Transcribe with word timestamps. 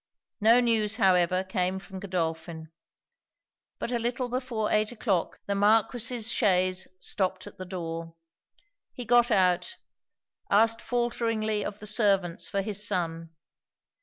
No 0.39 0.59
news, 0.59 0.95
however, 0.95 1.43
came 1.43 1.77
from 1.77 1.99
Godolphin. 1.99 2.71
But 3.77 3.91
a 3.91 3.99
little 3.99 4.29
before 4.29 4.71
eight 4.71 4.91
o'clock, 4.91 5.39
the 5.45 5.53
Marquis's 5.53 6.31
chaise 6.31 6.87
stopped 6.99 7.45
at 7.45 7.59
the 7.59 7.65
door. 7.65 8.15
He 8.93 9.05
got 9.05 9.29
out; 9.29 9.77
asked 10.49 10.81
faulteringly 10.81 11.63
of 11.63 11.77
the 11.77 11.85
servants 11.85 12.49
for 12.49 12.63
his 12.63 12.83
son. 12.83 13.29